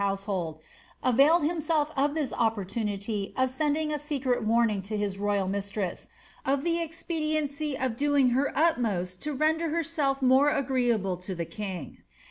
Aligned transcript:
jfl'^holil, 0.01 0.57
nvniled 1.03 1.45
himself 1.47 1.91
of 1.95 2.15
this 2.15 2.33
opportunity 2.33 3.35
of 3.37 3.51
sending 3.51 3.93
a 3.93 3.99
secret 3.99 4.39
wnrn 4.43 4.81
■■> 4.81 4.81
hiB 4.87 5.17
myal 5.19 5.47
mislress 5.47 6.07
"of 6.43 6.63
lite 6.63 6.81
expediency 6.83 7.77
of 7.77 7.95
doing 7.95 8.29
her 8.29 8.51
Ulnioet 8.55 9.19
to 9.19 9.35
'.rr 9.35 9.59
hrraelf 9.69 10.19
more 10.23 10.49
agreeable 10.49 11.21
lo 11.29 11.35
the 11.35 11.45
king." 11.45 11.99